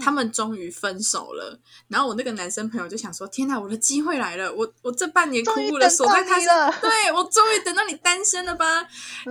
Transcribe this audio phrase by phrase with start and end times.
[0.00, 1.58] 他们终于分手了。
[1.88, 4.52] 然后我那个男生朋友就想说：“天哪，我的机会来了！
[4.52, 6.46] 我我这半年苦苦的守在他身，
[6.80, 8.86] 对我终于等到你单身了吧？”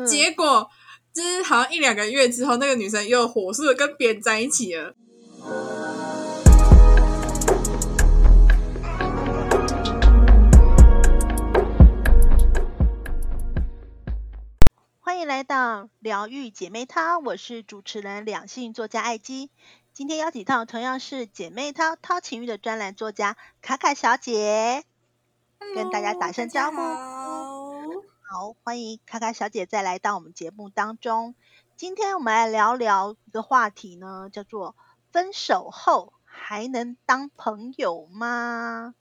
[0.08, 0.70] 结果
[1.14, 4.96] 就是好像一两个月之后，那个女生又火速的跟别人在一起了。
[15.04, 19.50] 欢迎来到疗愈姐妹汤，我是主持人两性作家艾姬。
[19.94, 24.86] 今天邀请到同样是姐妹淘淘情欲的专栏作家卡卡小姐，
[25.76, 26.78] 跟大家打声招呼。
[26.78, 31.36] 好，欢迎卡卡小姐再来到我们节目当中。
[31.76, 34.78] 今天我们来聊聊一个话题呢，叫做
[35.12, 38.96] 分手后还能当朋友吗？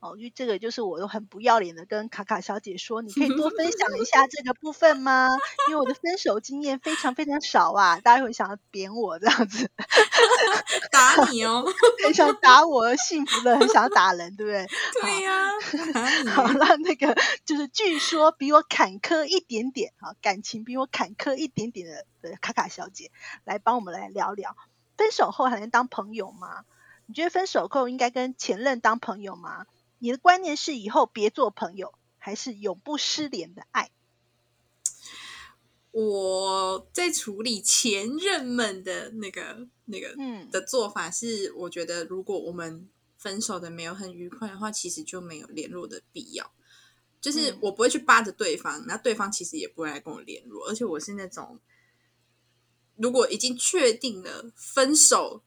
[0.00, 5.28] 哦，因为这个就是我都很不要脸的跟卡卡小姐说，你可以多分享一下 这个部分吗？
[5.68, 9.70] 因为我的分手经验非常非常少啊，大家会想要扁我这样子，
[10.92, 11.64] 打你哦，
[12.04, 14.66] 很想打我，幸福的很想打人，对不对？
[15.00, 15.50] 对呀，
[16.34, 23.10] 好，那那个就是据说比我坎坷一点点啊，感情比我坎坷一点点的的卡卡小姐，
[23.44, 24.56] 来帮我们来聊聊，
[24.96, 26.64] 分手后还能当朋友吗？
[27.06, 29.64] 你觉得分手后应该跟前任当朋友吗？
[29.98, 33.90] 你的观念是以后别做朋友，还是永不失联的爱？
[35.90, 46.52] 我在处理前任们的那个、那个嗯的做法是，我觉得如果我们分手的没有很愉快的话，其实就没有联络的必要。
[47.20, 50.68] 就是我不会去扒着对方，那对方其实也不会来跟我联络。
[50.68, 51.58] 而且我是那种，
[52.96, 55.42] 如果已经确定了分手。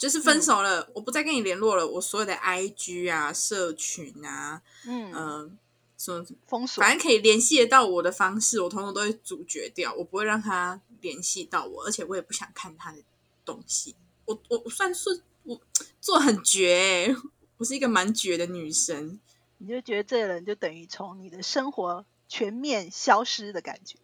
[0.00, 1.86] 就是分手了，我不再跟你联络了。
[1.86, 5.58] 我所有的 IG 啊、社群啊，嗯嗯，
[5.98, 9.92] 什么封锁，反正可以联系得到我的方式，我统统都会阻绝掉。
[9.92, 13.02] 我不会让他联系到我，而且我也不想看他的
[13.44, 13.94] 东西。
[14.24, 15.60] 我我我算是我
[16.00, 17.14] 做很绝，
[17.58, 19.20] 我是一个蛮绝的女生。
[19.58, 23.98] 你就觉得这个人就等于从你的生活全面消失的感觉，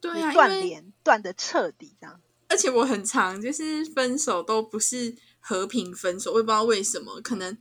[0.00, 2.22] 对啊，断联断的彻底这样。
[2.50, 7.20] 而且我很常，就是分手都不是和平分手，我也不知道为什么。
[7.22, 7.56] 可能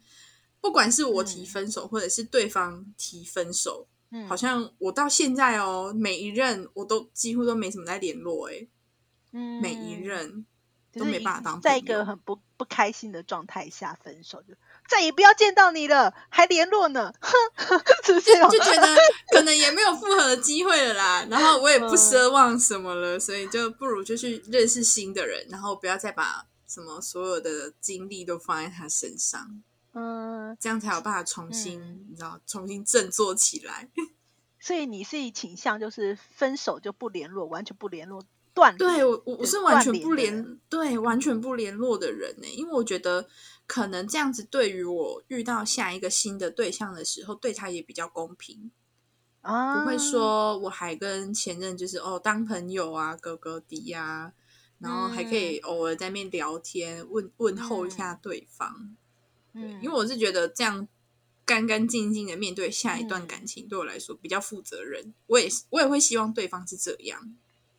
[0.59, 8.67] 不管是我提分手，或者是对方提分手，嗯，好像我到现在哦，每一任我都几乎都没什么在联络，哎，
[9.31, 10.45] 嗯，每一任
[10.93, 14.53] 都没办法当，在一个很不不开心的状态下分手就。
[14.87, 17.31] 再也不要见到你了，还联络呢，哼，
[18.03, 18.97] 就就觉 得
[19.31, 21.27] 可能也没有复合的机会了啦。
[21.29, 29.61] 然后我也不奢望什么了，所以就不如就去认识新的人，然后不要再把什么所有的精力都放在他身上，
[29.93, 33.87] 嗯，这样才有办法重新，你知道，重新振作起来。
[34.59, 38.23] 所以你是倾向就是分手就不联络，完全不联络，
[38.59, 43.27] 断对我我是完全不联对完全不联络的人呢，因为我觉得。
[43.69, 48.71] 可能这样子对于我遇到下一个新的对象的时候，对他也比较公平
[49.41, 54.33] 啊，不会说我还跟前任就是哦当朋友啊，哥哥弟呀，
[54.79, 58.95] 然后还可以偶尔在面聊天，问问候一下对方。
[59.53, 60.87] 嗯，因为我是觉得这样
[61.45, 65.13] 干干净净的面对下一段感情，对我来说比较负责任。
[65.27, 67.35] 我也我也会希望对方是这样。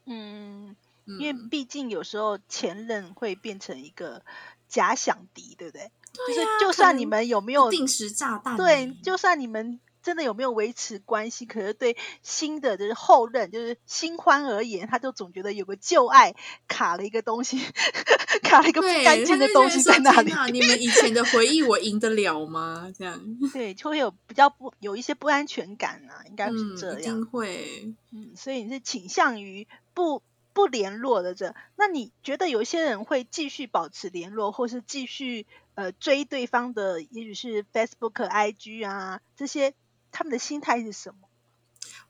[0.07, 4.23] 嗯，因为毕竟有时候前任会变成一个。
[4.71, 5.91] 假想敌，对不对？
[6.29, 16.35] 就是就算你们有没有定时炸弹，对，就算你们真的有没有维持关系，可是对新的就是后任，就是新欢而言，他就总觉得有个旧爱
[16.69, 17.59] 卡了一个东西，
[18.43, 20.53] 卡了一个不干净的东西在那里。
[20.53, 22.93] 你们以前的回忆，我赢得了吗？
[22.97, 23.21] 这样
[23.53, 27.01] 对，就会有比较不有一些不安全感啊，应该是这样。
[27.01, 30.23] 一定会，嗯，所以你是倾向于不。
[30.53, 35.47] 不联络的这，那你觉得有一些人会继续保持联络，或是继续
[35.77, 39.75] 呃追对方的，也许是 Facebook、IG 啊这些，
[40.11, 41.29] 他们的心态是什么？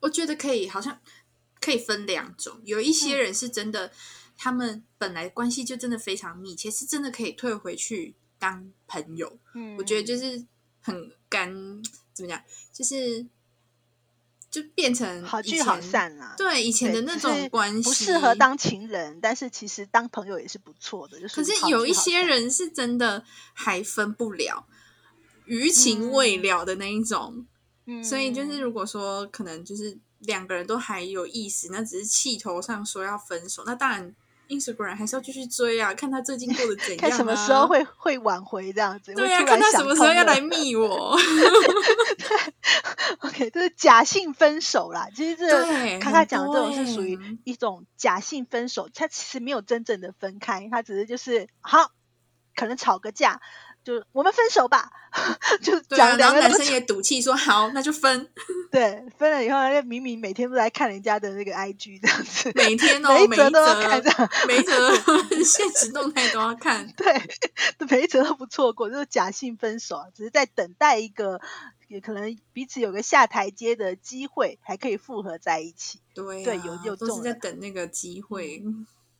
[0.00, 1.00] 我觉得可以，好像
[1.60, 2.60] 可以分两种。
[2.64, 3.92] 有一些人是真的，
[4.36, 9.38] 他们本来关系就真的非常密切，是真的可以退回去当朋友。
[9.54, 10.44] 嗯，我觉得就是
[10.80, 11.52] 很干，
[12.12, 12.42] 怎么讲，
[12.72, 13.26] 就是。
[14.50, 16.34] 就变成好聚好散啦。
[16.36, 21.20] 对以前的那种关系不适合当情人，但是其实当朋友也是不错的。
[21.20, 24.66] 就是可是有一些人是真的还分不了，
[25.44, 27.32] 余情未了的那一种。
[27.36, 27.46] 嗯，
[28.02, 34.14] 所以就是如果说可能就是两个人都还有意思，那只是气头上说要分手，那当然。
[34.50, 39.14] Instagram 还是要继续追啊，看他最近过得怎样，看什么时候会会挽回这样子。
[39.14, 41.16] 对啊，看他什么时候要来密我。
[43.20, 45.06] OK，这是假性分手啦。
[45.14, 51.92] 其实这卡卡讲的这种是属于一种假性分手，他其实没有真正的分开，他只是就是好
[52.56, 53.40] 可能吵个架。
[53.82, 54.90] 就我们分手吧，
[55.62, 58.30] 就讲两个男生也赌气说好，那就分。
[58.70, 64.02] 对，分了以后，明明每天都在看人家的那个 IG 这样子，每天哦，每一则都要看，
[64.46, 64.94] 每一则
[65.42, 66.86] 现实动态都要看。
[66.92, 67.20] 对，
[67.88, 71.40] 每一则都不错过，就是假性分手，只是在等待一个，
[71.88, 76.00] 也可能彼此有个下台阶的机会，还可以复合在一起。
[76.14, 78.62] 对，对，有有都是在等那个机会。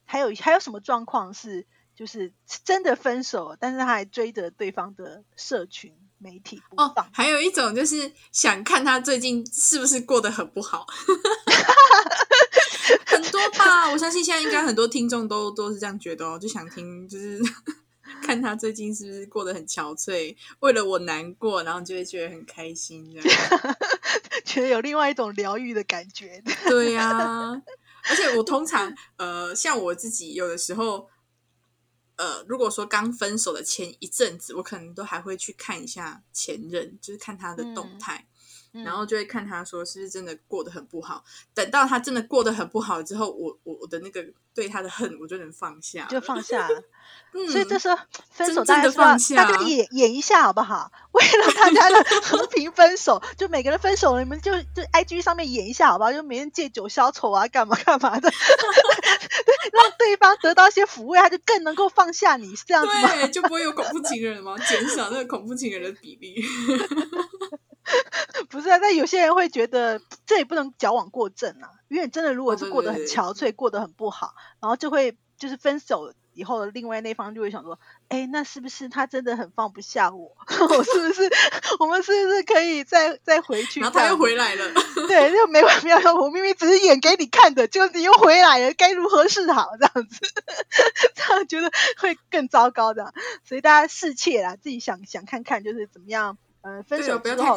[0.04, 1.66] 还有还有什么状况是？
[2.00, 2.32] 就是
[2.64, 6.90] 真的分手，但是他还追着对方的社群媒体哦。
[7.12, 10.86] 还有一种就是想看他最近是不是过得很不好，
[13.04, 13.90] 很多吧。
[13.90, 17.38] 我相信现在应该很多听众都都是这样觉得哦，就想听就是
[18.24, 23.76] 看他最近是不是过得很憔悴，为了我难过，然后就会觉得很开心，这样
[24.46, 26.42] 觉得有另外一种疗愈的感觉。
[26.66, 27.62] 对呀，
[28.08, 31.06] 而且我通常呃，像我自己有的时候。
[32.20, 38.26] 呃，如果说刚分手的前一阵子，我可能都还会去看一下前任，就是看他的动态。
[38.72, 41.24] 然后就会看他说是不是真的过得很不好。
[41.54, 44.24] 等到他真的过得很不好之后，我我我的那个
[44.54, 46.68] 对他的恨我就能放下，就放下。
[47.32, 47.96] 嗯所以这时候
[48.30, 49.04] 分手大家说，
[49.36, 50.90] 大家演演一下好不好？
[51.12, 56.12] 为了大家的 和平分手，就每个人分手了，你们就就 I G 上面演一下好不好？
[56.12, 58.30] 就每天借酒消愁啊，干嘛干嘛的，
[59.72, 63.26] 让对方得到一些抚慰，他就更能够放下你，是这样子吗？
[63.28, 64.56] 就不会有恐怖情人吗？
[64.58, 66.44] 减少那个恐怖情人的比例。
[68.48, 77.78] 不是啊，但有些人会觉得这也不能矫枉过正啊，因为真的如果是过得很憔悴，过得很不好，然后就会就是分手以后，另外那方就会想说，
[78.08, 80.36] 哎，那是不是他真的很放不下我？
[80.48, 81.30] 我是不是
[81.80, 83.80] 我们是不是可以再再回去？
[83.80, 84.72] 然后他又回来了，
[85.08, 86.14] 对，就没完没了。
[86.14, 89.70] 我明明只是演给你看的，就你又回来了，该如何是好？
[89.78, 90.20] 这样子，
[91.14, 93.12] 这样觉得会更糟糕的。
[93.44, 96.38] 所以大家侍妾啦，自己想想看看，就是怎么样。
[96.62, 97.56] 呃，分手之后，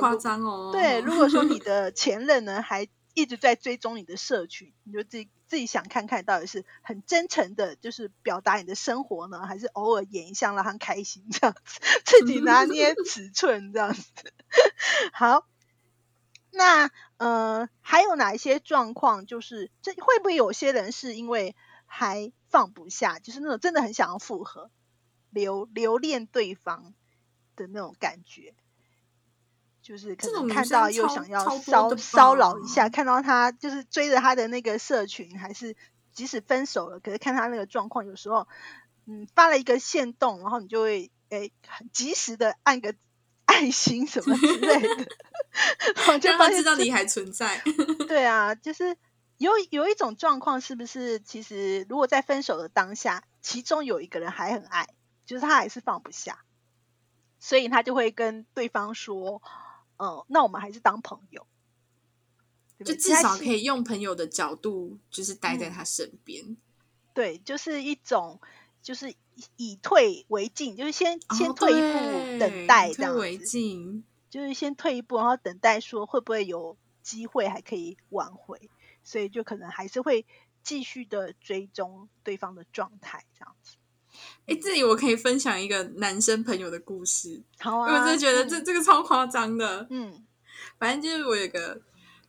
[0.72, 14.02] 对，如果说你的 前任呢还一直在追踪你的社群，你就自己自己想看看到底是很真诚的，就是表达你的生活呢，还是偶尔演一下让他开心这样子， 自己拿捏尺寸这样子。
[15.14, 15.46] 好，
[16.52, 19.26] 那呃还有哪一些状况？
[19.26, 24.72] 就是这会不会有些人是因为还放不下，就是那种真的很想要复合、
[25.30, 26.94] 留留恋对方
[27.56, 28.56] 的那种感觉？
[29.84, 35.76] 就是可能看到又想要骚骚扰一下，看到他就是追着他的那个社群，还是
[36.14, 38.48] 即使分手了，可是看他那个状况，有时候
[39.06, 42.96] 嗯发了一个线动，然后你就会诶很及时的按个
[43.44, 45.08] 爱心什么之类的，
[46.18, 47.62] 就发现到你还存在。
[48.08, 48.96] 对啊，就是
[49.38, 54.88] 有有一种状况，是不是其实如果在分手的当下，其中有一个人还很爱，
[55.26, 56.40] 就是他还是放不下，
[57.42, 59.42] 所以他就会跟对方说。
[60.04, 61.48] 嗯，那我们还是当朋友，
[62.84, 66.58] 就至少可以用朋友的角度，就是待在他身边。
[67.14, 68.42] 对，就是一种，
[68.82, 69.16] 就是
[69.56, 74.04] 以退为进，就是先先退一步，等待这样为进。
[74.30, 78.70] 就是先退一步，然后等待说会不会有机会还可以挽回，
[79.04, 80.26] 所以就可能还是会
[80.64, 83.78] 继续的追踪对方的状态这样子。
[84.46, 89.88] 哎，这里我可以分享一个男生朋友的故事，好啊，因为我真的觉得这这个超夸张的。
[89.90, 90.24] 嗯，
[90.78, 91.82] 反正就是我有个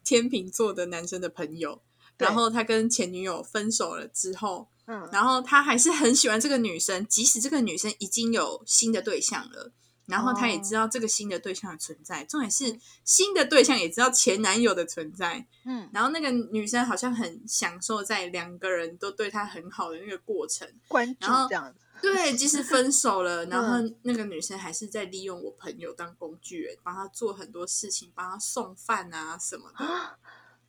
[0.04, 1.82] 天秤座的男生的朋友，
[2.16, 9.72] 然后他跟前女友分手了之后，嗯，然后他还是很喜欢这个女生，即使这个女生已经有新的对象了，
[10.06, 21.80] 然后他也知道这个新的对象的存在，重点是新的对象也知道前男友的存在，嗯，然后那个女生好像很享受在两个人都对她很好的那个过程，关注这样子。
[22.02, 30.18] 对，即使分手了， 然后那个女生还是在利用我朋友当工具人，帮他做很多事情，帮他送饭啊什么的。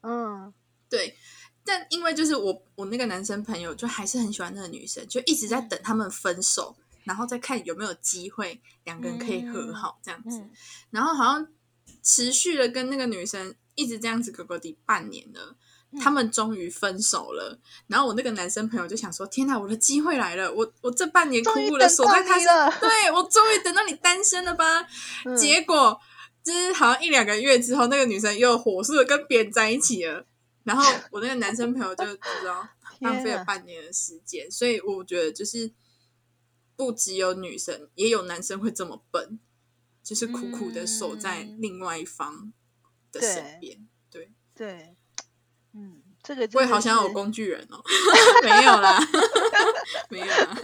[0.02, 0.54] 嗯，
[0.90, 1.18] 对。
[1.68, 10.44] 但因为就是我我那个男生朋友就还是很喜欢那个女生，就一直在等他们分手，然后再看有没有机会两个人可以和好这样子。
[10.92, 11.48] 然后好像
[12.04, 15.56] 持续的跟那个女生一直这样子隔隔底半年了。
[15.98, 17.58] 他们终于分手了，
[17.88, 20.54] 然后我那个男生朋友就想说：“天哪，我的机会来了！
[20.54, 24.86] 我我这半年苦苦的守在他身，对我终于等到你单身了吧？”
[25.40, 25.98] 结果
[26.44, 30.26] 就是好像一两个月之后，那个女生又火速的跟别人在一起了。
[30.66, 32.68] 然后我那个男生朋友就知道
[33.00, 35.72] 浪费了半年的时间，所以我觉得就是
[36.76, 39.40] 不只有女生，也有男生会这么笨，
[40.04, 42.52] 就是苦苦的守在另外一方
[43.12, 43.88] 的身边。
[44.10, 44.96] 对对。
[45.78, 47.84] 嗯，这个我也好想有工具人哦，
[48.44, 48.98] 没有啦，
[50.10, 50.58] 没有啦。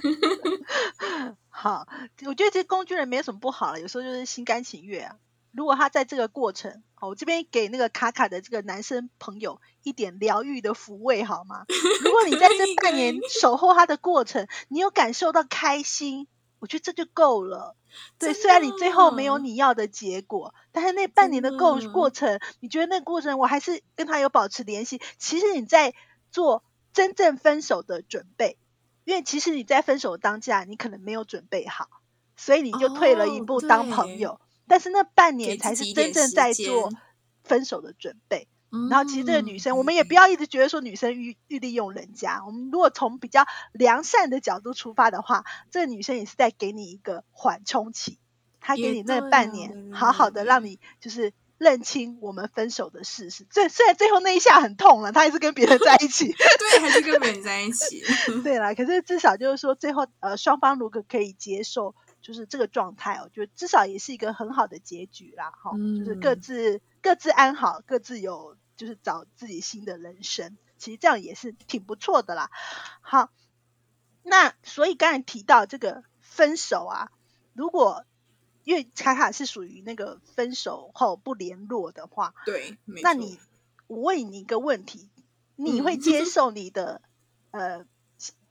[1.50, 1.86] 好，
[2.25, 5.18] 我觉得这工具人没有什么不好了，有时候就是心甘情愿啊。
[5.51, 11.65] 如果他在这个过程，好，我这边给那个卡卡的这个男生朋友一点疗愈的抚慰，好吗？
[12.03, 16.27] 如果你在这 半年守候他的过程，你有感受到开心，
[16.60, 17.75] 我觉得这就够了。
[18.17, 25.01] 对，虽然你最后没有你要的结果，但是那半年的过过程，你觉得那过程我还是跟他有保持联系。
[25.17, 25.93] 其实你在
[26.31, 28.58] 做真正分手的准备，
[29.03, 31.89] 因为其实你在分手当下，你可能没有准备好，
[32.38, 34.39] 所以你就退了一步当朋友。
[34.68, 36.91] 但是那半年才是真正在做
[37.44, 38.48] 分手的准备。
[38.89, 42.41] 然后其实这个女生，我们也不要一直觉得说女生欲欲利用人家。
[42.46, 48.18] 我们如果从比较良善的角度出发的话，这个女生也是在给你一个缓冲期，
[48.62, 53.46] 她给你那半年，好好的让你就是认清我们分手的事实。
[53.51, 58.01] 虽虽然最后那一下很痛了，她还是跟别人在一起， 对，还是跟别人在一起，
[58.41, 58.74] 对啦。
[58.74, 65.51] 可是至少就是说，最后呃，双方如果可以接受，就是这个状态，我觉得至少也是一个很好的结局啦。
[65.51, 68.58] 哈，就是各自各自安好，各自有。
[68.78, 72.50] 就是找自己新的人生，其实这样也是挺不错的啦。
[73.01, 73.30] 好，
[74.24, 77.12] 那所以刚才提到这个分手啊，
[77.54, 78.06] 如果
[78.63, 83.40] 因为卡卡是属于那个分手后不联络的话，对，那你
[83.86, 85.12] 我问你一个问题，
[85.56, 87.04] 你会接受你的
[87.51, 87.86] 呃，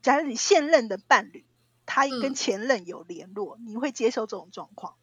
[0.01, 1.43] 假如你现任的伴侣
[1.93, 4.95] 他跟前任有联络，你会接受这种状况？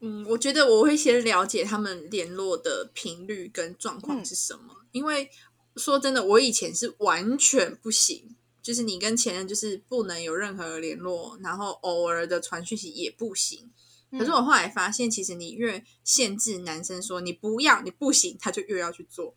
[0.00, 5.30] 嗯，我觉得我会先了解他们联络的频率跟状况是什么，因为
[5.76, 13.70] 说真的，我以前是完全不行，就是你跟前任就是不能有任何联络，然后偶尔的传讯息也不行。
[14.10, 19.34] 可是我后来发现，其实你越限制男生说你不要，你不行，他就越要去做。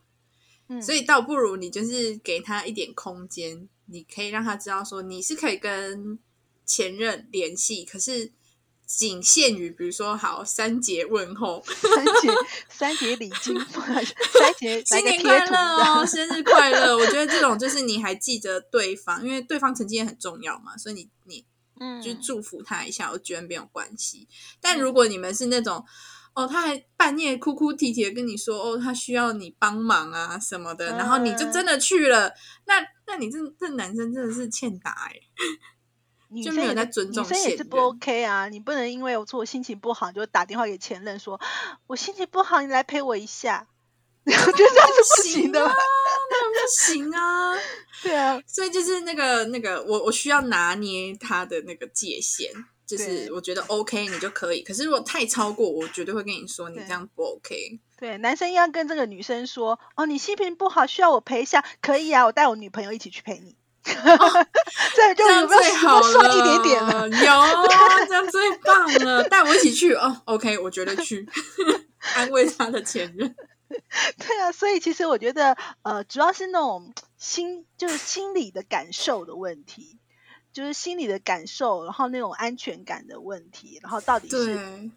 [0.67, 6.19] 嗯，所以倒不如你就是给他一点空间，你可以让他知道说你是可以跟
[6.65, 8.31] 前任联系，可是。
[8.91, 12.33] 仅限于，比如说，好三节问候， 三节
[12.69, 13.55] 三节礼金，
[14.33, 16.97] 三节新年快乐哦， 生日快乐。
[16.97, 21.45] 我觉得这种就是你还记得对方，因为对方曾经也很重要嘛，所以你你
[21.79, 24.27] 嗯，就祝福他一下，我觉得没有关系。
[24.59, 25.85] 但如果你们是那种
[26.43, 32.33] 哦，他还半夜哭哭啼啼的跟你说哦，他需要你帮忙啊什么的，然后你就真的去了，
[32.65, 32.75] 那
[33.07, 35.15] 那你这这男生真的是欠打哎。
[36.45, 38.47] 就没有在尊重，女生也是不 OK 啊！
[38.49, 41.41] 你不能因为我说我心情不好，就打电话给前任说，
[41.87, 43.67] 我心情不好，你来陪我一下。
[44.25, 47.55] 我觉得这样是不行的，那不行啊！
[48.03, 52.51] 对啊，所以就是那个那个，我我需要拿捏他的那个界限，
[52.89, 57.79] 就是我觉得 OK 你就可以，可是如果太超过，我绝对会跟你说，你这样不 OK。
[57.97, 63.55] 对，男生要跟这个女生说，哦，你心情不好，需要我陪一下，可以啊，我带我女朋友一起去陪你。
[63.83, 67.07] 这就有没有帅一点点了？
[67.07, 67.67] 有，
[68.07, 69.23] 这样最棒了！
[69.29, 70.21] 带我一起去哦。
[70.25, 71.27] OK，我觉得去
[72.15, 73.35] 安慰他的前任。
[74.17, 79.98] 对啊，所以其实我觉得，呃，主要是那种心，就是心理的感受的问题，
[80.59, 84.91] 就是心理的感受，然后那种安全感的问题，然后到底是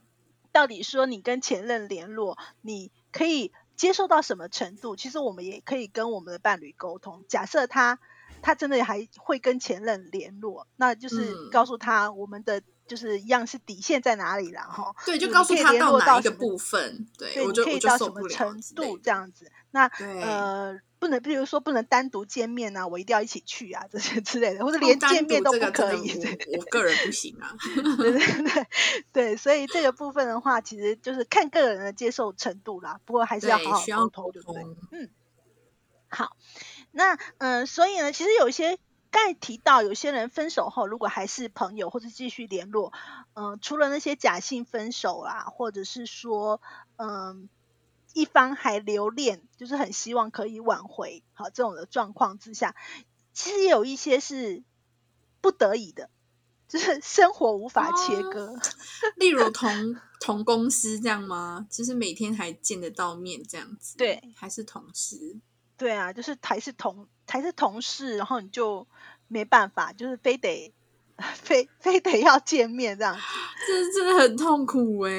[0.51, 4.97] 到底说你跟前任联络，你可以接受到什么程度？
[4.97, 7.25] 其实我们也可以跟我们的伴侣沟通。
[7.29, 7.99] 假设他。
[8.45, 14.95] 他真的还会跟前任联络，那就是告诉他我们的就是一样是底线在哪里了哈。
[15.07, 19.51] 对，就告诉他到哪一个部分，对，我就可以到什么程度这样子。
[19.71, 26.13] 那呃，不能，比如说不能单独见面啊，我一定要一起去啊，这些 之类的，或者连见面都不可以。
[26.59, 27.57] 我个人不行啊。
[27.97, 28.67] 对对对
[29.13, 33.01] 对，所以这个部分的话，其实就是看个人的接受程度啦。
[33.07, 34.63] 不过还是要好好沟通，对不对？
[34.91, 35.11] 嗯，
[36.11, 36.37] 好。
[36.91, 38.79] 那嗯，所以呢，其实有一些刚
[39.13, 42.93] 才提到，有些人分手后如果还是朋友或者继续联络，
[43.35, 46.61] 嗯，除了那些假性分手啦，或者是说
[46.97, 47.49] 嗯
[48.15, 52.75] 一方还留恋，就是很希望可以挽回，好这种的状况之下，
[53.33, 54.63] 其实也有一些是
[55.41, 56.11] 不得已的，
[56.69, 58.55] 就是生活无法切割，
[59.17, 61.67] 例如同 同公司这样吗？
[61.71, 65.37] 就是每天还见得到面这样子，对，还是同事。
[65.83, 68.87] 对啊，就是还是同还是同事，然后你就
[69.27, 70.73] 没办法，就是非得
[71.35, 73.19] 非非得要见面这样，
[73.67, 75.11] 这真的很痛苦哎，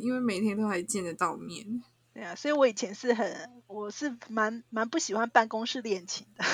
[0.00, 1.82] 因为每天都还见得到面。
[2.14, 6.44] 对啊，所以我以前是很，我是蛮蛮不喜欢办公室恋情的，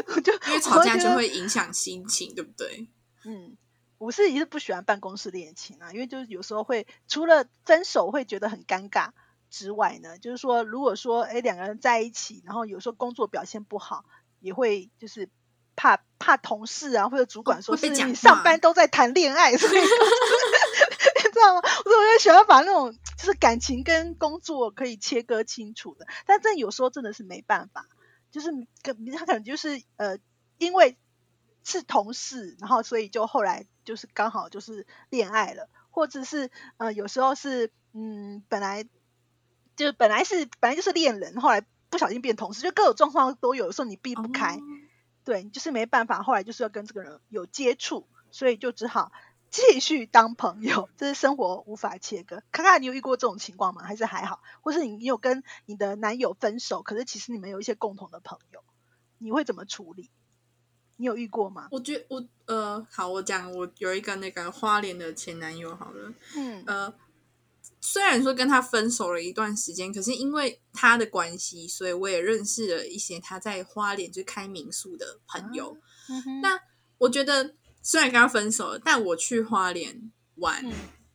[0.16, 2.88] 我就因为吵架就会影响心情，对不对？
[3.26, 3.58] 嗯，
[3.98, 9.10] 我是也是不喜欢办公室恋情啊，因为就是有时候会除了分手会觉得很尴尬。
[9.52, 14.06] 之外呢，就是说，如果说哎两个人在一起，然后有时候工作表现不好，
[14.40, 15.28] 也会就是
[15.76, 19.86] 怕怕同事啊或者主管说是你上班都在谈恋爱，所以 你
[21.32, 21.60] 知道吗？
[21.84, 27.86] 所以我就喜欢把那种就是感情跟工作可以切割清楚的，但这有时候真的是没办法，
[28.30, 28.50] 就是
[28.82, 30.16] 跟他可能就是呃
[30.56, 30.96] 因为
[31.62, 38.88] 是同事，然后所以就后来就是刚好就是恋爱了，或者是呃有时候是嗯本来。
[39.76, 43.66] 就本来是本来就是恋人，后来不小心变同事，就各种状况都有。
[43.66, 44.60] 有时候你避不开，
[45.24, 46.22] 对，就是没办法。
[46.22, 49.12] 后来就是要跟这个人有接触，所以就只好
[49.50, 50.88] 继续当朋友。
[50.96, 52.42] 这是生活无法切割。
[52.52, 53.82] 看看你有遇过这种情况吗？
[53.82, 54.42] 还是还好？
[54.60, 58.62] 或是你有跟你的男友分手，可是其实你们有一些共同的朋友，
[59.18, 60.10] 你会怎么处理？
[60.96, 61.68] 你有遇过吗？
[61.70, 66.94] 我觉我呃，好，我讲我有一个那个花莲的前男友，好了，嗯呃。
[67.84, 75.76] 虽然说跟他分手了一段时间，可是因为他的关系，所以我也认识了一些他在花莲就开民宿的朋友。
[76.40, 76.58] 那
[76.96, 80.64] 我觉得虽然跟他分手了，但我去花莲玩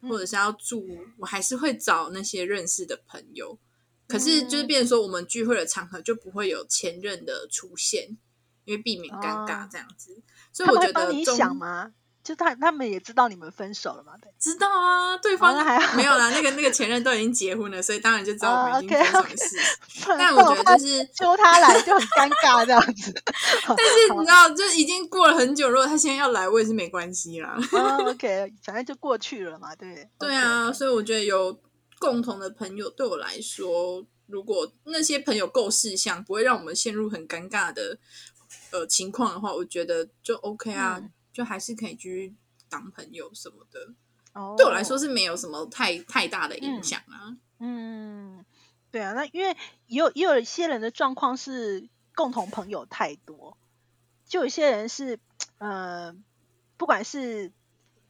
[0.01, 0.86] 或者是要住，
[1.17, 3.57] 我还是会找那些认识的朋友。
[4.05, 8.17] 可是就是变成说，我们聚会的场合就不会有前任的出现，
[8.65, 10.21] 因为避免尴尬这样子。
[10.51, 11.93] 所以我觉得，你想吗？
[12.27, 14.12] 就他他们也知道你们分手了嘛？
[14.22, 16.29] 对，知道啊，对方还没有啦。
[16.31, 19.57] 那个那个前任都已经结婚了，所以当然就知道我们已经分手的事。
[20.05, 23.13] 但我觉得就是揪他来就很尴尬这样子。
[23.65, 27.57] 但是你知道，就已经过了很久，如果他现在要来，我也是没关系啦。
[28.05, 30.10] OK，反正就过去了嘛，对。
[30.19, 31.57] 对啊，所以我觉得有
[31.98, 37.98] 共同的朋友对我来说，如果那些朋友够事项，不会让我们陷入很尴尬的
[38.72, 41.01] 呃情况的话，我觉得就 OK 啊。
[41.38, 42.34] 就还是可以继续
[42.67, 43.94] 当朋友什么的，
[44.58, 47.38] 对我来说是没有什么太太大的影响啊。
[47.60, 48.44] 嗯，
[48.89, 53.56] 对啊，那因为也有也有一些人的状况是共同朋友太多，
[54.25, 55.20] 就有些人是
[55.60, 56.15] 呃，
[56.75, 57.51] 不管是。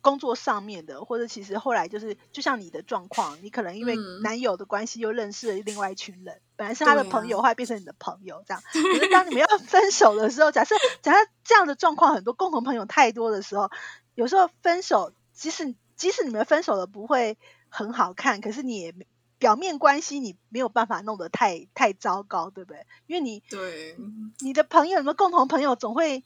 [0.08, 8.64] 工作上面的，或者其实后来就是，就像你的状况，你可能因为男友的关系又认识了另外一群人，本来是他的朋友，后来变成你的朋友这样。
[8.72, 13.70] 可是当你们要分手的时候，假设假设这样的状况很多，共同朋友太多的时候，
[14.16, 18.96] 有时候分手，即使即使你们分手了不会很好看，可是你也
[19.38, 22.86] 表面关系你没有办法弄得太太糟糕，对不对？
[23.08, 23.98] 因为你对
[24.40, 26.24] 你的朋友，你们共同朋友总会。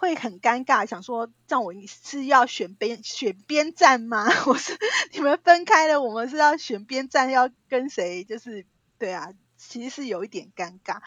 [0.00, 4.28] 会很尴尬，想说这样我是要选边选边站吗？
[4.46, 4.78] 我是
[5.12, 8.22] 你们分开了，我们是要选边站，要跟谁？
[8.22, 8.64] 就是
[8.96, 11.02] 对啊，其实是有一点尴尬。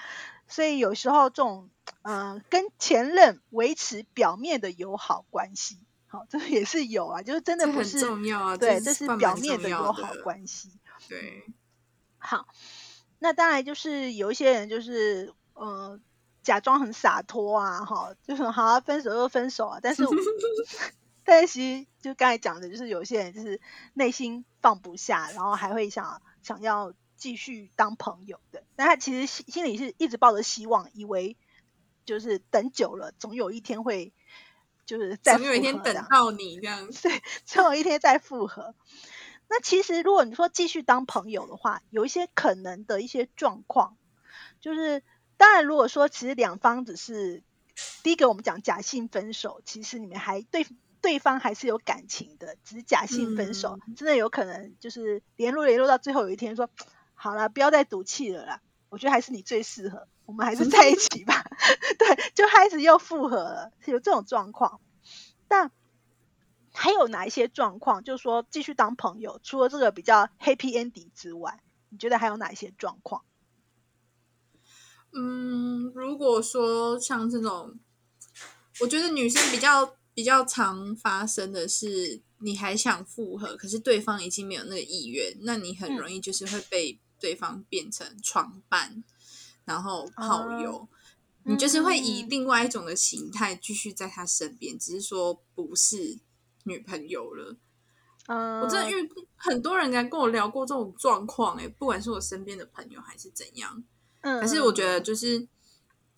[0.49, 1.69] 所以有时候这种
[2.01, 5.77] 嗯，跟前任维持表面的友好关系，
[6.07, 10.69] 好，这也是有啊，就是真的不是重要啊，对，这是表面的友好关系。
[11.07, 11.45] 对，
[12.17, 12.45] 好，
[13.19, 16.01] 那当然就是有一些人就是嗯。
[16.43, 19.79] 假装很洒脱啊，哈，就是好啊分手就分手啊。
[19.81, 20.03] 但是，
[21.23, 23.61] 但是其实就刚才讲的，就是有些人就是
[23.93, 28.63] 内心放不下，然后还会想想要继续当朋友的。
[28.75, 31.37] 但他其实心心里是一直抱着希望，以为
[32.05, 34.11] 就是等久了，总有一天会
[34.85, 38.73] 就是再总有一天等到你这样， 对，总有一天再复合。
[39.47, 43.95] 那其实如果你说继续当朋友的话，有一些可能的一些状况，
[44.59, 45.03] 就是。
[45.41, 47.41] 当然，如果说其实两方只是
[48.03, 50.67] 第一个，我们讲假性分手，其实你们还对
[51.01, 56.69] 对方还是有感情的，只是假性分手，真的有可能就是联络联络到最后有一天说
[57.15, 61.43] 好了，不要再赌气了啦，我觉得还是你最适合，我们还是在一起吧。
[61.97, 64.79] 对，就开始又复合了，有这种状况。
[65.47, 65.71] 但
[66.71, 73.23] 还有哪一些状况，就是说继续当朋友，除了这个比较 happy ending 之外，你觉得还有哪一些状况？
[75.13, 77.77] 嗯，如果说像这种，
[78.79, 89.03] 我觉得女生比较比较常发生的是，你还想复合，可是对方已经没有那个意愿，那你很容易就是会被对方变成床伴，
[89.65, 90.87] 然后炮友，
[91.43, 96.19] 你就是会以另外一种的形态继续在他身边，只是说不是
[96.63, 97.57] 女朋友了。
[98.27, 103.83] 我真的遇很多人家跟我聊过这种状况，哎，不管是我身边的朋友还是怎样。
[104.21, 105.47] 可是我觉得，就是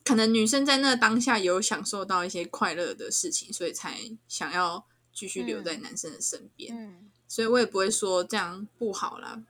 [0.04, 6.76] 可能女生在那当下有享受到一些快乐的事情，所以才想要继续留在男生的身边。
[6.78, 9.42] 嗯，所以我也不会说这样不好啦。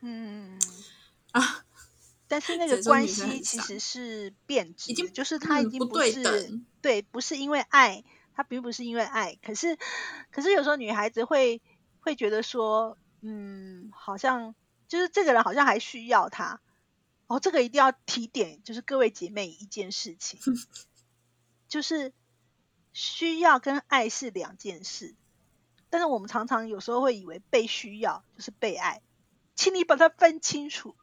[0.00, 0.58] 嗯
[1.32, 1.64] 啊，
[2.26, 8.02] 但是那个关系其实是变质，已经就是他已经不对等，对，不是因为爱，
[8.34, 9.38] 他并不是因为爱。
[9.42, 9.76] 可是，
[10.30, 11.60] 可是有时候女孩子会
[12.00, 14.54] 会觉得说，嗯，好像
[14.88, 16.60] 就是这个人好像还需要他。
[17.26, 20.40] 哦，这个一定要提点，就是各位姐妹一件事情，
[21.68, 22.12] 就是
[22.92, 25.14] 需要跟爱是两件事。
[25.90, 29.00] 但是我们常常有时候会以为被需要就是被爱，
[29.54, 30.96] 请你把它分清楚。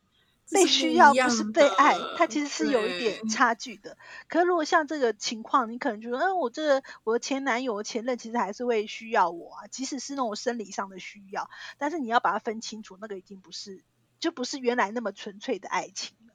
[0.54, 3.98] 被需要不是被爱，它其实是有一点差距的。
[4.28, 13.82] 可是如果像这个情况，你可能觉得，嗯，我这个我的前男友、前任其实还是会需要我啊，即使是那种生理上的需要，但是你要把它分清楚，那个已经不是，
[14.22, 16.34] 就不是原来那么纯粹的爱情了。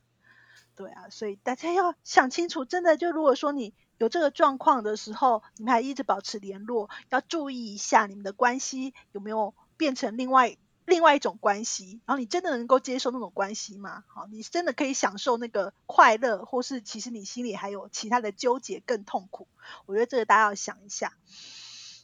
[0.75, 10.59] 对啊，所以大家要想清楚，真的就如果说你有这个状况的时候，你们还一直保持联络，要注意一下你们的关系有没有变成另外。
[10.89, 14.05] 另外一种关系，然后你真的能够接受那种关系吗？
[14.07, 19.49] 好，你真的可以享受那个快乐，或是其实你心里还有其他的纠结更痛苦？
[19.87, 21.13] 我觉得这个大家要想一下。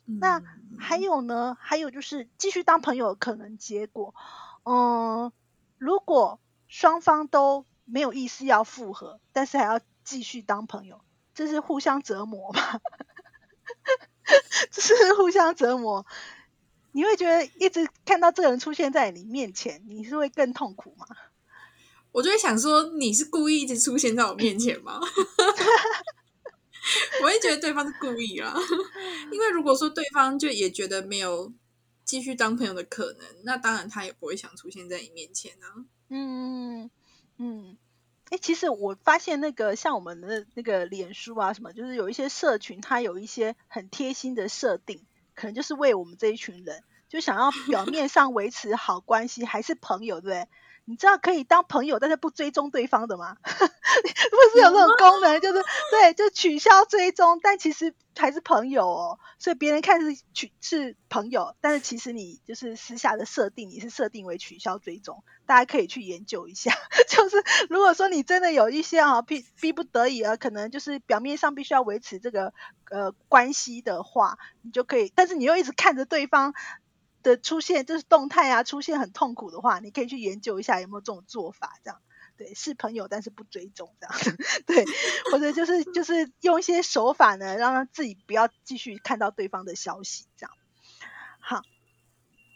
[0.05, 0.43] 那
[0.81, 1.57] 还有呢？
[1.61, 4.17] 还有就是继续当朋友可能结果，
[4.65, 5.31] 嗯，
[5.83, 11.01] 如果双方都没有意思要复合，但是还要继续当朋友，
[11.35, 12.81] 这是互相折磨吗？
[14.71, 16.07] 这是互相折磨。
[16.93, 21.05] 你会觉得一直看到这个人出现在你面前，你是会更痛苦吗？
[22.13, 25.01] 我就会想说，你是故意一直出现在我面前吗？
[27.23, 28.55] 我会觉得对方是故意啦，
[29.33, 31.53] 因为如果说对方就也觉得没有
[32.13, 35.87] 继续当朋友的可能，那当然他也不会想出现在你面前啊。
[36.11, 36.91] 嗯
[37.39, 37.79] 嗯，
[38.29, 45.07] 哎，其实我发现那个像我们的那个脸书啊什么，就是有一些社群，它有一些很贴心的设定。
[45.35, 50.49] 可能就是为我们这一群人，就想要表面上维持好关系，还是朋友，对不对？
[50.85, 53.37] 你知道可以当朋友，但是不追踪对方的吗？
[53.43, 59.19] 不是有这种功能，就是对，就取消追踪，但其实还是朋友哦。
[59.39, 65.23] 所以别人看是取是朋友，但是其实你就是私下的设定，你是设定为取消追踪。
[65.47, 66.73] 大家可以去研究一下。
[67.09, 67.37] 就是
[67.69, 72.53] 如果说你真的有一些啊逼逼不得已啊，可能就是表面上必须要维持这个
[72.91, 76.55] 呃关系的话，你就可以，但是你又一直看着对方。
[77.23, 82.01] 的出现就是动态啊，出现很痛苦的话，你可以去研究一下有没有这种做法，这样
[82.37, 84.85] 对，是朋友但是不追踪这样， 对，
[85.31, 90.53] 或者就是就是用一些手法呢，让他自己不要继续看到对方的消息，这样。
[91.41, 91.63] 好，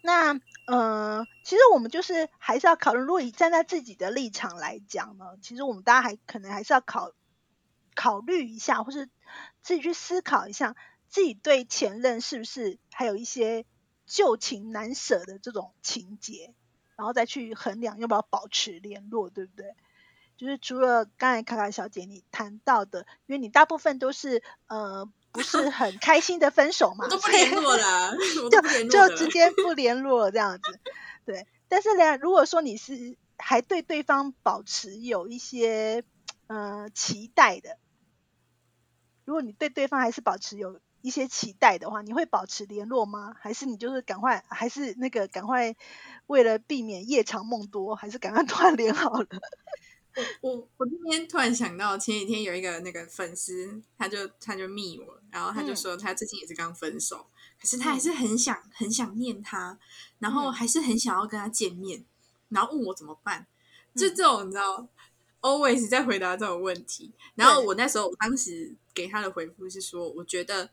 [0.03, 7.13] 那嗯，其实我们就是还是要考虑，如果以站在自己的立场来讲呢，其实我们大家还可能还是要考
[7.95, 9.09] 考虑一下，或是
[9.63, 10.75] 自己去思考一下，
[11.09, 13.67] 自己对前任是不是还有一些。
[14.07, 16.55] 旧情难舍的这种情节，
[16.97, 19.75] 然后再去衡量要不要保持联络，对不对？
[20.37, 28.17] 就是除了刚才卡卡小姐你谈到的，因为你大部分都是呃不是很开心的分手嘛， 都不联络了，
[28.51, 30.79] 就就直接不联络这样子。
[31.25, 36.05] 对，但是呢，如果说你是还对对方保持有一些
[36.47, 37.79] 呃期待的，
[39.25, 40.81] 如果你对对方还是保持有。
[41.07, 43.33] 一些期待的话，你会保持联络吗？
[43.39, 45.77] 还是你就是赶快，还是那个赶快，
[46.27, 49.29] 为了避免夜长梦多，还是赶快断联好了？
[50.43, 57.25] 我我我今天突然想到，前几天有一个那个粉丝，他就他就密我，然后他就说他最近也是刚分手，
[57.61, 59.79] 可是他还是很想很想念他，
[60.19, 62.05] 然后还是很想要跟他见面，
[62.49, 63.47] 然后问我怎么办？
[63.95, 64.89] 就这种你知道
[65.41, 67.13] ，always 在回答这种问题。
[67.37, 70.69] 然后我那时候当时给他的回复是说，我觉得。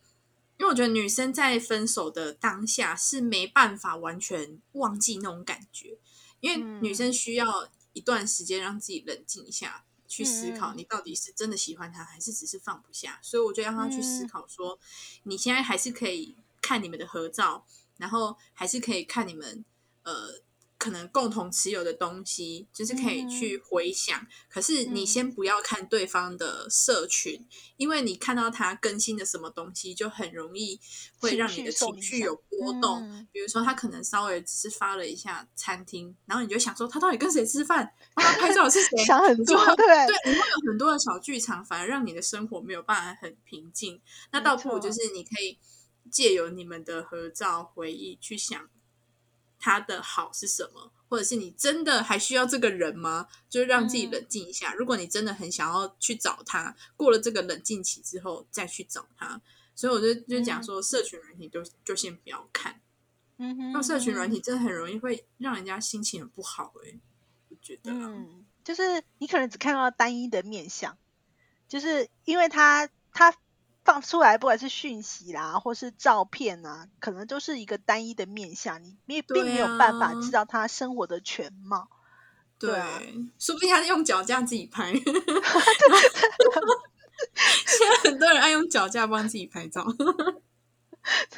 [0.57, 5.97] 因为我觉得女生在分手的当下是没办法完全忘记那种感觉，
[6.39, 13.19] 因为女生需要一段时间让自己冷静一下，去思考你到底是真的喜欢他，还是只是放不下。
[13.21, 14.79] 所以我就让他去思考说，
[15.23, 17.65] 你现在还是可以看你们的合照，
[17.97, 19.65] 然后还是可以看你们
[20.03, 20.41] 呃。
[20.83, 24.27] 可能共同持有的东西，就是可以去回想。
[24.49, 30.77] 可是你先不要看对方的社群，因为你看到他更新的什么东西，就很容易
[31.17, 33.25] 会让你的情绪有波动。
[33.31, 38.97] 比如说，他可能稍微只是发了一下餐厅，然后你就想说他到底跟谁吃饭，他拍照是谁？
[39.05, 44.01] 想很多，对对，你会有很多的小剧场，反而让你的生活没有办法很平静。
[44.33, 45.57] 那倒不如就是你可以
[46.11, 48.67] 借由你们的合照回忆去想。
[49.63, 50.91] 他的好是什么？
[51.07, 53.29] 或者是你真的还需要这个人吗？
[53.49, 54.73] 就是让自己冷静一下。
[54.73, 59.39] 如果你真的很想要去找他，过了这个冷静期之后再去找他。
[59.73, 62.81] 所以我就就讲说，社群软体就就先不要看。
[63.37, 66.73] 嗯哼，那社群软体真的很容易会让人家心情很不好。
[66.83, 66.99] 哎，
[67.47, 70.97] 我觉得，嗯，就是你可能只看到单一的面相，
[71.69, 73.33] 就是因为他他。
[73.83, 81.89] 放出来，不管是讯息啦，或是照片啊，可能都是一个单一的面相，你也并没有办法知道他生活的全貌。
[82.57, 82.81] 对，
[83.37, 84.93] 说不定他用脚架自己拍。
[87.33, 89.85] 现在很多人爱用脚架帮自己拍照。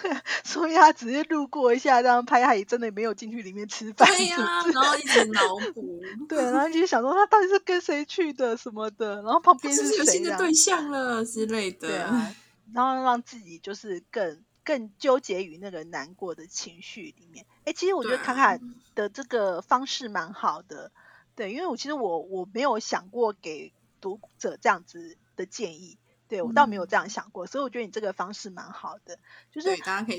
[0.02, 0.12] 对，
[0.44, 4.08] 所以他只是路过一下这样拍，他也真的没有进去里面吃饭。
[4.08, 4.38] 对呀，
[4.74, 5.42] 然后一直脑
[5.74, 6.02] 补。
[6.30, 11.88] 对，然后就想说他到底是跟谁去的什么的，然后旁边是谁的对象了之类的。
[11.88, 12.36] 对啊，
[12.74, 17.46] 然后让自己就是更更纠结于那个难过的情绪里面。
[17.66, 18.60] 哎，其实我觉得卡卡
[18.94, 20.92] 的这个方式蛮好的。
[21.36, 25.98] 对，因为我其实我我没有想过给读者这样子的建议。
[26.36, 29.18] 对我倒没有这样想过，所以我觉得你这个方式蛮好的。
[29.52, 29.70] 就是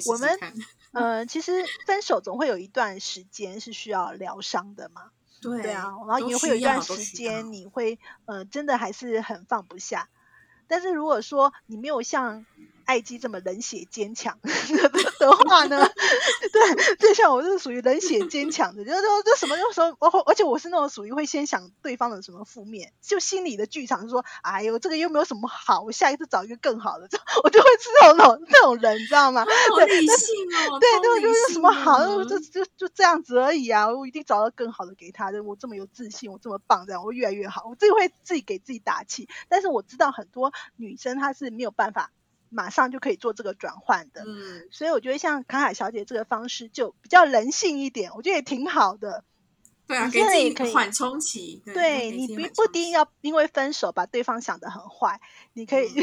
[0.07, 0.39] 我们
[0.93, 1.53] 呃，其实
[1.87, 5.11] 分手总会有一段时间是需要疗伤的嘛。
[5.43, 10.09] 对啊，然后也会有一段时间你会呃，真的还是很放不下。
[10.67, 12.47] 但是如果说你没有像
[12.87, 14.39] 爱姬这么冷血坚强
[15.19, 15.87] 的话呢？
[16.53, 27.09] 对，就像我是属于冷血坚强的，就是说这什么时候，我而且我是那种属于会先想对方的什么负面，就心里的剧场说，哎呦，这个又没有什么好，我下一次找一个更好的，
[27.45, 29.45] 我就会是那种那种人，你知道吗？
[29.45, 30.35] 好理性
[30.71, 39.29] 哦，对，对，就是什么好，就就就这样子而已啊，我一定找到更好的给他的，我这么有自信，我这么棒，这样我越来越好，我自己会自己给自己打气。
[39.49, 42.13] 但是我知道很多女生她是没有办法。
[42.57, 49.25] 马上就可以做这个转换的，嗯，所以我觉得像卡卡小姐这个方式就比较人性一点，我觉得也挺好的。
[49.87, 51.63] 对啊，给自己缓冲期。
[51.65, 55.21] 对你不不一定要因为分手把对方想得很坏，
[55.53, 56.01] 你可以 你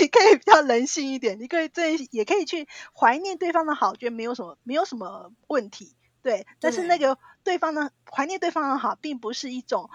[0.00, 5.96] 你可以比较人性一点，你可以这也可以去怀念对方的好，觉得没有什么没有什么问题。
[6.22, 9.90] 对，但是那个对方呢，怀念对方的好，并不是一种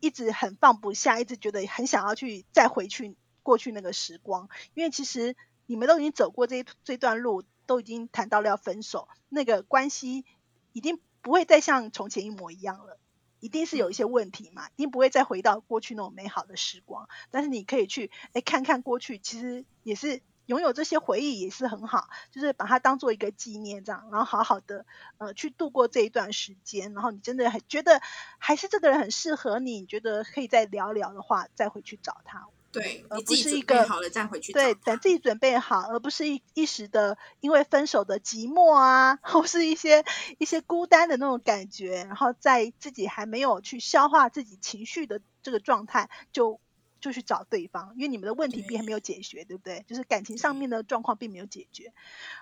[0.00, 3.16] 一直很放不下，一直觉得很想要去再回去。
[3.50, 5.34] 过去那个时光，因为其实
[5.66, 10.24] 你们都已经走过这这段路，都已经谈到了要分手，那个关系
[10.72, 13.00] 已经不会再像从前一模一样了，
[13.40, 17.08] 一定是有一些问题嘛，一定不会再回到过去那种美好的时光。
[17.32, 24.86] 但是你可以去哎看看过去，其实也是拥有这些回忆也是很好，就是把它当做一个纪念这样，然后好好的
[25.18, 26.92] 呃去度过这一段时间。
[26.94, 28.00] 然后你真的很觉得
[28.38, 32.46] 还是这个人很适合你，觉得可以再聊聊的话，再回去找他。
[32.72, 34.52] 对，而不是一个好了再回去。
[34.52, 40.04] 对，等自己准备好，而不是一一时的因为分手的寂寞啊， 或是一些
[40.38, 46.60] 一些孤单的那种感觉，然后在自己还没有去消化自己情绪的这个状态，就
[47.00, 49.84] 就去找对方，因为你们的问题并还没有解决，对不对？
[49.88, 51.92] 就是感情上面的状况并没有解决。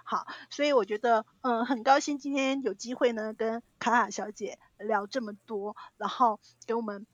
[0.04, 7.06] 好，所以我觉得，嗯，很高兴今天有机会呢，跟卡卡小姐聊这么多，然后给我们。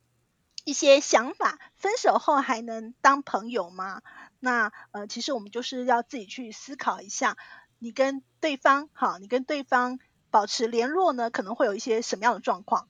[0.65, 4.03] 一些想法，分手后还能当朋友吗？
[4.41, 7.37] 那呃，其实我们就是要自己去思考一下，
[7.79, 9.99] 你跟对方，好，你跟对方
[10.31, 12.89] 保持联络呢，可能会有一些什么样的状况？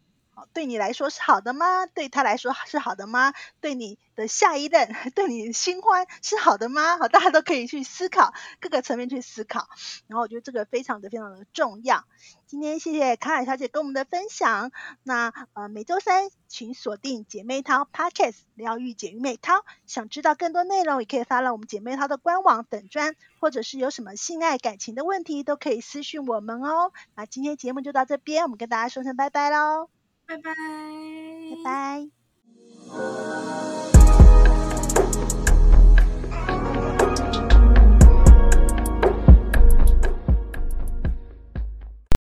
[0.53, 1.87] 对你来说是好的吗？
[1.87, 3.33] 对他来说是好的吗？
[3.61, 6.99] 对你的下一任， 对你新欢是好的吗？
[6.99, 9.69] 好，大家都可以去思考，各个层面去思考。
[10.07, 12.05] 然后我觉得这个非常的非常的重要。
[12.47, 14.71] 今天谢谢卡尔小姐跟我们的分享。
[15.03, 19.65] 那呃每周三请锁定姐妹淘 Podcast 疗愈姐妹淘。
[19.87, 26.93] 想知道更多内容，也可以发到我们姐妹淘的官网粉专，或者是有什么性爱感情的问题，都可以私讯我们哦。
[27.17, 29.89] 那今天节目就到这边，我们跟大家说声拜拜喽。
[30.27, 30.51] 拜拜，
[31.51, 32.09] 拜拜。